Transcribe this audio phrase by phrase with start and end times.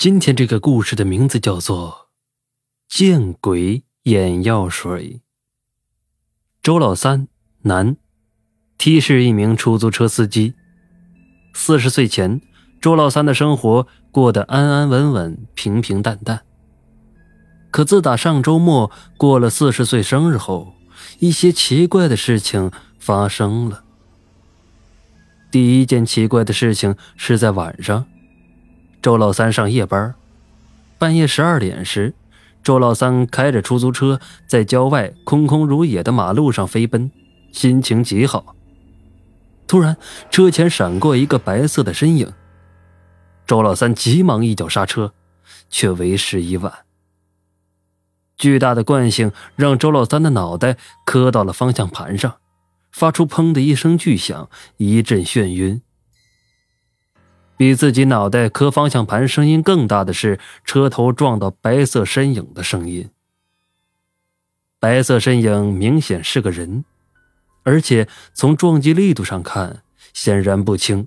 [0.00, 2.08] 今天这个故事的名字叫做
[2.98, 5.16] 《见鬼眼药水》。
[6.62, 7.28] 周老三，
[7.64, 7.98] 男
[8.78, 10.54] ，T 市一名出租车司机。
[11.52, 12.40] 四十岁前，
[12.80, 16.46] 周老三的生活过得安安稳稳、平平淡淡。
[17.70, 20.72] 可自打上周末过了四十岁生日后，
[21.18, 23.84] 一些奇怪的事情发生了。
[25.50, 28.06] 第一件奇怪的事情是在晚上。
[29.02, 30.14] 周老三上夜班，
[30.98, 32.12] 半夜十二点时，
[32.62, 37.10] 周老三开着出租车在郊外空空如也的马路上飞奔，
[37.50, 38.54] 心情极好。
[39.66, 39.96] 突然，
[40.30, 42.30] 车前闪过一个白色的身影，
[43.46, 45.14] 周老三急忙一脚刹车，
[45.70, 46.70] 却为时已晚。
[48.36, 50.76] 巨大的惯性让周老三的脑袋
[51.06, 52.36] 磕到了方向盘上，
[52.92, 55.80] 发出“砰”的一声巨响，一阵眩晕。
[57.60, 63.10] 比自己脑袋磕方向盘声音更大的是车头撞到白色身影的声音。
[64.78, 66.86] 白色身影明显是个人，
[67.64, 69.82] 而且从撞击力度上看
[70.14, 71.06] 显然不轻。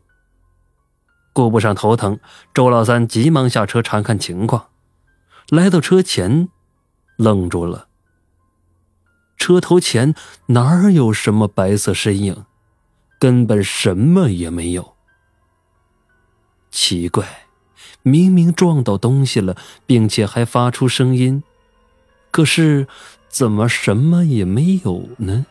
[1.33, 2.19] 顾不上头疼，
[2.53, 4.67] 周老三急忙下车查看情况。
[5.50, 6.50] 来到车前，
[7.17, 7.88] 愣住了。
[9.38, 10.13] 车头前
[10.50, 12.45] 哪有什么白色身影，
[13.19, 14.92] 根本什么也没有。
[16.73, 17.45] 奇怪，
[18.02, 21.43] 明明撞到东西了，并且还发出声音，
[22.31, 22.88] 可是
[23.29, 25.45] 怎么什么也没有呢？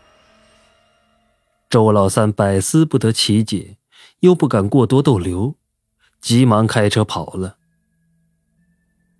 [1.70, 3.76] 周老三百思不得其解，
[4.18, 5.54] 又不敢过多逗留，
[6.20, 7.56] 急忙开车跑了。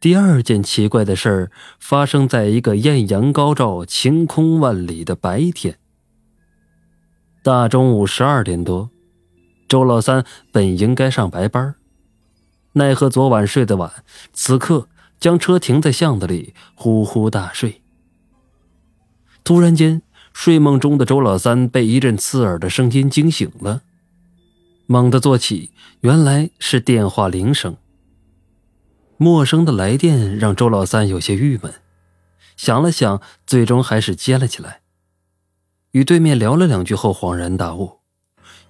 [0.01, 5.79] 第二件奇怪的事儿发生在一个艳阳高照、晴空万里的白天。
[7.45, 8.91] 大中午十二点多，
[9.69, 11.77] 周老三本应该上白班。
[12.75, 13.93] 奈何昨晚睡得晚，
[14.33, 14.89] 此刻
[15.21, 17.83] 将车停在巷子里，呼呼大睡。
[19.45, 23.83] 突然间，睡梦中的周老三被一阵刺耳的声音惊醒了，
[24.87, 27.77] 猛地坐起，原来是电话铃声。
[29.19, 31.75] 陌生的来电让周老三有些郁闷，
[32.57, 34.81] 想了想，最终还是接了起来。
[35.91, 37.99] 与对面聊了两句后，恍然大悟，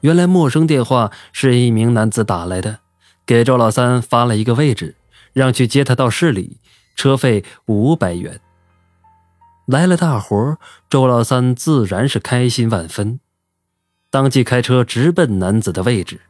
[0.00, 2.80] 原来陌生电话是一名男子打来的。
[3.24, 4.96] 给周老三发了一个位置，
[5.32, 6.58] 让去接他到市里，
[6.96, 8.40] 车费五百元。
[9.66, 10.58] 来了大活，
[10.90, 13.20] 周老三自然是开心万分，
[14.10, 16.20] 当即开车直奔男子的位置。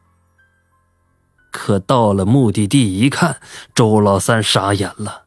[1.51, 3.37] 可到了目的地一看，
[3.73, 5.23] 周老三傻眼了，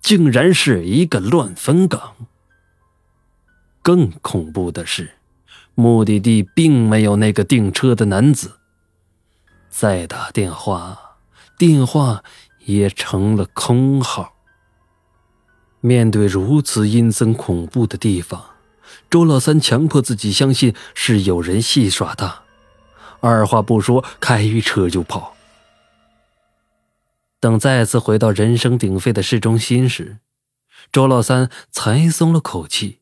[0.00, 2.14] 竟然是一个乱坟岗。
[3.82, 5.12] 更恐怖的是，
[5.74, 8.58] 目的地并没有那个订车的男子。
[9.72, 11.16] 再打电话，
[11.56, 12.22] 电话
[12.66, 14.34] 也成了空号。
[15.80, 18.44] 面对如此阴森恐怖的地方，
[19.10, 22.42] 周老三强迫自己相信是有人戏耍他，
[23.20, 25.34] 二话不说开车就跑。
[27.40, 30.18] 等再次回到人声鼎沸的市中心时，
[30.92, 33.00] 周老三才松了口气。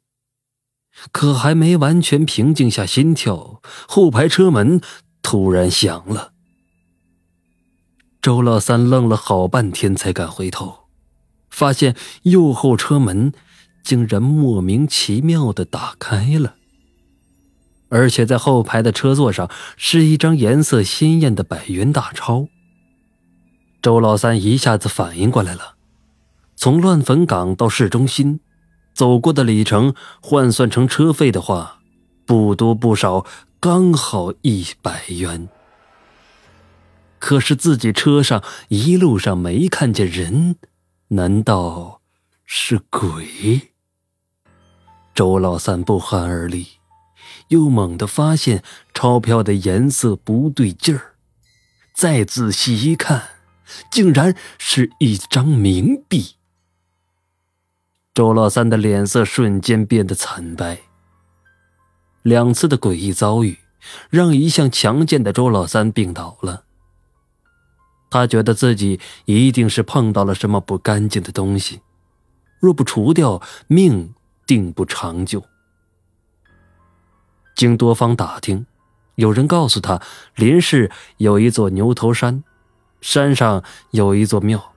[1.10, 4.81] 可还没完全平静下心跳，后排车门
[5.20, 6.30] 突然响了。
[8.22, 10.81] 周老三愣了好半天，才敢回头，
[11.48, 13.32] 发现右后车门
[13.82, 16.56] 竟然莫名其妙的打开了，
[17.88, 22.48] 而且在后排的车座上是一张颜色鲜艳的百元大钞。
[23.81, 25.76] 周老三一下子反应过来了，
[26.56, 28.41] 从乱坟岗到市中心，
[28.92, 31.78] 走过的里程换算成车费的话，
[32.26, 33.25] 不多不少，
[33.58, 35.48] 刚好一百元。
[37.20, 40.56] 可是自己车上一路上没看见人，
[41.08, 42.00] 难道
[42.44, 43.70] 是鬼？
[45.14, 46.66] 周老三不寒而栗，
[47.48, 48.64] 又猛地发现
[48.94, 51.14] 钞票的颜色不对劲儿，
[51.94, 53.28] 再仔细一看，
[53.92, 56.37] 竟然是一张冥币。
[58.14, 60.81] 周老三的脸色瞬间变得惨白。
[62.23, 63.58] 两次的诡异遭遇，
[64.08, 66.64] 让一向强健的周老三病倒了。
[68.11, 71.81] 他觉得自己一定是碰到了什么不干净的东西，
[72.59, 74.12] 若不除掉，命
[74.47, 75.45] 定不长久。
[77.55, 78.67] 经多方打听，
[79.15, 80.03] 有人告诉他，
[80.35, 82.43] 林氏有一座牛头山，
[83.01, 83.62] 山上
[83.93, 84.73] 有一座庙，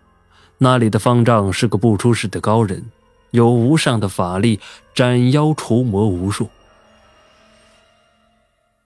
[0.60, 2.92] 那里的方丈是个不出世的高人，
[3.32, 4.60] 有无上的法力，
[4.94, 6.50] 斩妖除魔无数。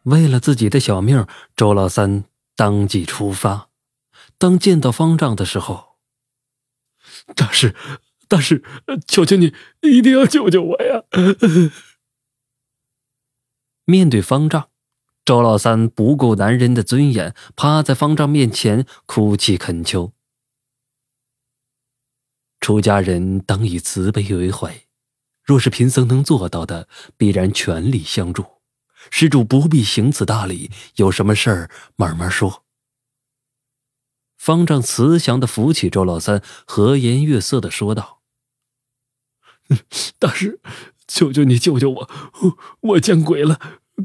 [0.03, 2.23] 为了自己的小命，周老三
[2.55, 3.67] 当即出发。
[4.37, 5.97] 当见到方丈的时候，
[7.35, 7.75] 大师，
[8.27, 8.63] 大师，
[9.07, 11.03] 求求你一定要救救我呀！
[13.85, 14.69] 面对方丈，
[15.25, 20.13] 周老三不顾男人的尊严，趴在方丈面前哭泣恳求。
[22.59, 24.83] 出家人当以慈悲为怀，
[25.43, 28.45] 若是贫僧能做到的，必然全力相助。
[29.09, 32.66] 施主不必行此大礼，有什么事儿慢慢说。
[34.37, 38.21] 方丈慈祥的扶起周老三，和颜悦色的说道
[40.19, 40.61] ：“大师，
[41.07, 42.09] 求求你救救我！
[42.81, 43.59] 我见鬼了，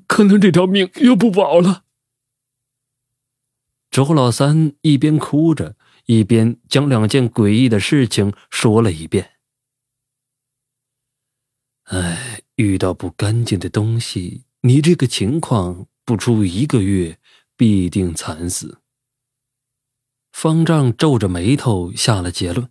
[0.06, 1.84] 可能这条命又不保了。”
[3.90, 5.76] 周老三一边哭着，
[6.06, 9.32] 一边将两件诡异的事情说了一遍。
[11.84, 14.44] 哎，遇到不干净的东西。
[14.62, 17.18] 你这个情况，不出一个月，
[17.56, 18.81] 必定惨死。
[20.32, 22.70] 方丈皱着眉头下了结论：“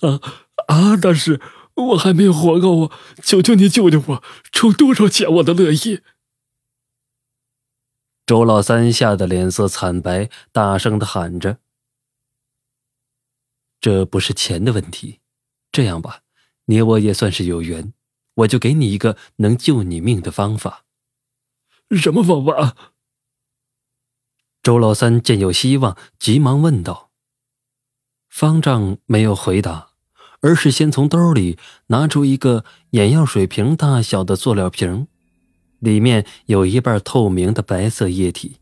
[0.00, 0.20] 啊
[0.66, 0.96] 啊！
[0.96, 1.40] 大师，
[1.74, 2.98] 我还没有活够啊！
[3.22, 6.00] 求求你救救我，出多少钱我都乐意。”
[8.26, 11.60] 周老三吓得脸色惨白，大声的喊着
[13.80, 15.20] ：“这不是钱的问题，
[15.70, 16.22] 这样吧，
[16.64, 17.92] 你我也算是有缘。”
[18.36, 20.84] 我就给你一个能救你命的方法。
[21.92, 22.76] 什么方法？
[24.66, 27.10] 周老三见有希望，急忙问道。
[28.28, 29.90] 方丈没有回答，
[30.40, 35.06] 而是先从兜里拿出一个眼药水瓶大小的塑料瓶，
[35.78, 38.56] 里面有一半透明的白色液体。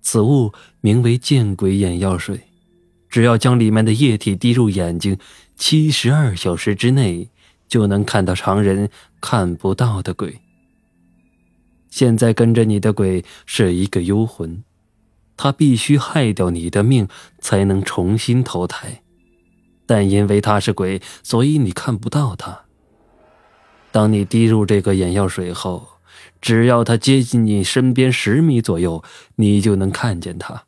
[0.00, 2.42] 此物名为“见鬼眼药水”，
[3.10, 5.18] 只要将里面的液体滴入眼睛，
[5.56, 7.28] 七十二小时之内。
[7.66, 10.41] 就能看到常人看不到的鬼。
[11.92, 14.64] 现在跟着你的鬼是一个幽魂，
[15.36, 17.06] 他必须害掉你的命
[17.38, 19.02] 才能重新投胎，
[19.84, 22.62] 但因为他是鬼，所以你看不到他。
[23.90, 25.86] 当你滴入这个眼药水后，
[26.40, 29.04] 只要他接近你身边十米左右，
[29.36, 30.64] 你就能看见他。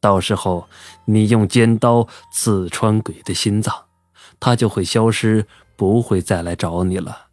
[0.00, 0.68] 到时候，
[1.06, 3.74] 你用尖刀刺穿鬼的心脏，
[4.38, 5.46] 他就会消失。
[5.74, 7.30] 不会再来找你了。”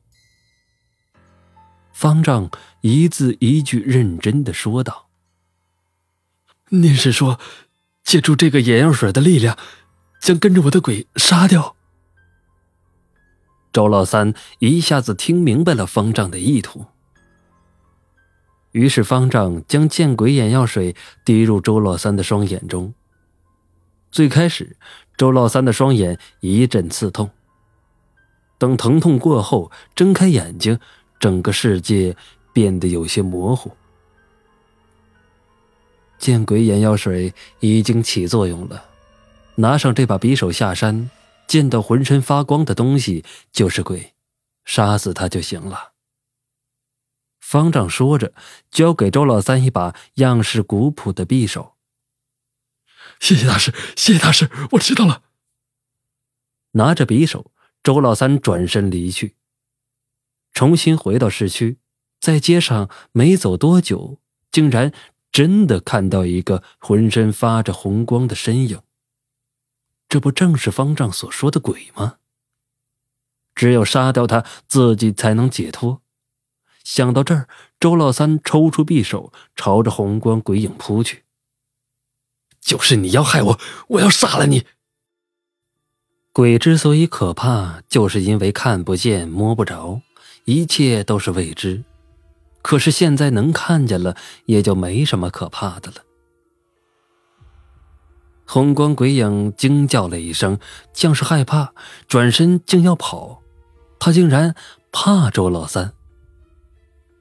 [2.00, 2.50] 方丈
[2.80, 5.10] 一字一句认真的说道。
[6.72, 7.38] “您是说，
[8.06, 9.58] 借助这个眼药水的力量，
[10.22, 11.76] 将跟着我的鬼杀掉？”
[13.74, 16.86] 周老三一下子听明白了方丈的意图，
[18.72, 20.96] 于是方丈将见鬼眼药水
[21.26, 22.94] 滴入周老三的双眼中。
[24.10, 24.78] 最开始，
[25.18, 27.30] 周老三的双眼一阵刺痛。
[28.58, 30.80] 等疼痛过后，睁开眼睛，
[31.20, 32.16] 整个世界
[32.54, 33.72] 变得有些模糊。
[36.18, 38.86] 见鬼眼药水已经起作用了，
[39.56, 41.10] 拿上这把匕首下山，
[41.48, 44.14] 见到浑身发光的东西就是鬼，
[44.66, 45.94] 杀死他就行了。
[47.40, 48.34] 方丈说着，
[48.70, 51.76] 交给周老三一把样式古朴的匕首。
[53.20, 55.24] 谢谢大师，谢谢大师，我知道了。
[56.72, 57.52] 拿着匕首。
[57.82, 59.38] 周老三转身离去，
[60.54, 61.78] 重新回到市区，
[62.20, 64.20] 在街上没走多久，
[64.52, 64.92] 竟然
[65.32, 68.82] 真的看到一个浑身发着红光的身影。
[70.08, 72.18] 这不正是方丈所说的鬼吗？
[73.54, 76.02] 只有杀掉他，自己才能解脱。
[76.84, 77.48] 想到这儿，
[77.80, 81.26] 周老三抽出匕首，朝着红光鬼影扑去。
[82.60, 83.60] 就是你要害我，
[83.90, 84.66] 我要杀了你！
[86.32, 90.02] 鬼之所以可怕，就是因为看不见、摸不着，
[90.50, 91.84] 一切都是未知。
[92.64, 94.16] 可是现在能看见了，
[94.46, 95.98] 也就没什么可怕的了。
[98.48, 100.58] 红光鬼影惊叫了一声，
[100.92, 101.74] 像是害怕，
[102.08, 103.44] 转身竟要跑。
[104.00, 104.56] 他竟然
[104.92, 105.94] 怕周老三。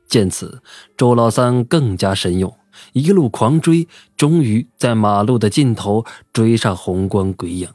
[0.08, 0.62] 见此，
[0.96, 2.56] 周老三更加神勇，
[2.94, 7.68] 一路狂追，终于在马路的尽头追上红光鬼影。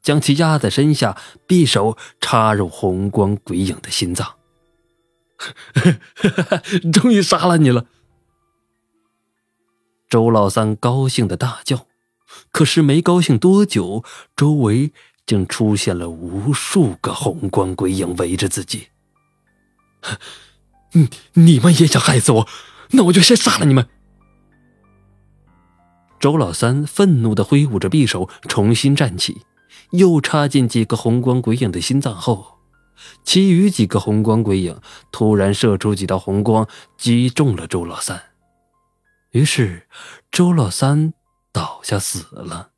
[0.00, 1.16] 将其压在身下，
[1.48, 4.28] 匕首插入红光鬼影的心脏。
[6.92, 7.86] 终于杀了你了！
[10.08, 11.86] 周老三高兴的大叫。
[12.50, 14.04] 可是没高兴多久，
[14.36, 14.92] 周围
[15.26, 18.88] 竟出现了无数个红光鬼影围着自己。
[20.92, 22.48] 你你们也想害死我？
[22.92, 23.88] 那我就先杀了你们！
[26.20, 29.42] 周老三愤怒的挥舞着匕首，重新站起。
[29.92, 32.58] 又插进几个红光鬼影的心脏后，
[33.24, 34.80] 其余几个红光鬼影
[35.10, 38.22] 突然射出几道红光，击中了周老三。
[39.30, 39.88] 于是，
[40.30, 41.14] 周老三
[41.52, 42.72] 倒下死了。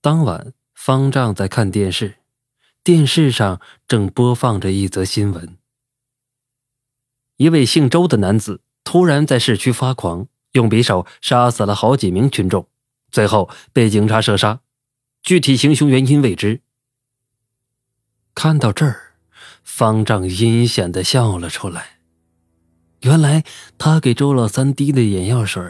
[0.00, 2.16] 当晚，方丈在看电视，
[2.82, 5.58] 电视上正播放着一则新闻：
[7.36, 12.68] 一位姓周的男子突然在市区发狂，用匕首杀死了好几名群众，
[13.10, 14.60] 最后被警察射杀，
[15.22, 16.62] 具体行凶原因未知。
[18.38, 19.14] 看到这儿，
[19.64, 21.98] 方丈阴险的笑了出来。
[23.00, 23.42] 原来
[23.78, 25.60] 他给周老三滴的眼药水，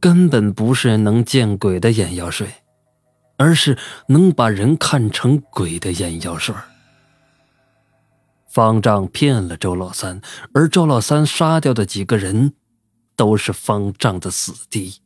[0.00, 2.48] 根本不是能见鬼的眼药水，
[3.36, 6.52] 而是能把人看成鬼的眼药水。
[8.48, 10.20] 方丈骗了周老三，
[10.52, 12.54] 而周老三杀掉的几个人，
[13.14, 15.00] 都是方丈的死敌。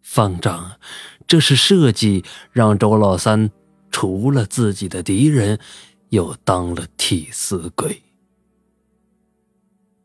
[0.00, 0.78] 方丈
[1.26, 3.50] 这是设计让周老三
[3.90, 5.58] 除了自己的敌人，
[6.16, 8.02] 又当了替死鬼。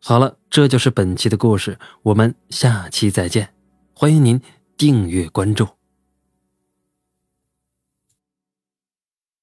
[0.04, 3.54] 好了，这就是本期的故事，我们下期再见，
[3.94, 4.42] 欢迎您
[4.76, 5.81] 订阅关注。